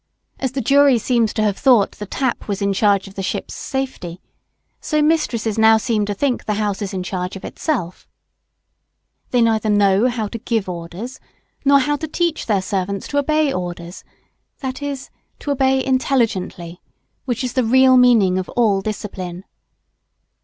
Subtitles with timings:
[0.39, 3.53] As the jury seems to have thought the tap was in charge of the ship's
[3.53, 4.19] safety,
[4.79, 8.07] so mistresses now seem to think the house is in charge of itself.
[9.29, 11.19] They neither know how to give orders,
[11.63, 14.03] nor how to teach their servants to obey orders
[14.63, 14.73] i.e.,
[15.37, 16.81] to obey intelligently,
[17.25, 19.43] which is the real meaning of all discipline.